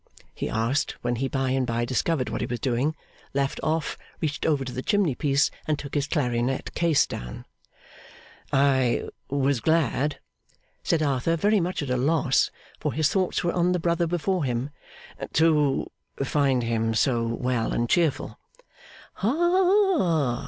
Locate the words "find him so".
16.23-17.23